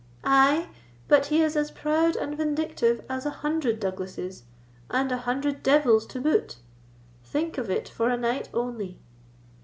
"Ay, 0.25 0.67
but 1.07 1.27
he 1.27 1.43
is 1.43 1.55
as 1.55 1.69
proud 1.69 2.15
and 2.15 2.35
vindictive 2.35 3.05
as 3.07 3.23
an 3.23 3.33
hundred 3.33 3.79
Douglasses, 3.79 4.45
and 4.89 5.11
an 5.11 5.17
hundred 5.19 5.61
devils 5.61 6.07
to 6.07 6.19
boot. 6.19 6.55
Think 7.23 7.59
of 7.59 7.69
it 7.69 7.87
for 7.87 8.09
a 8.09 8.17
night 8.17 8.49
only." 8.51 8.97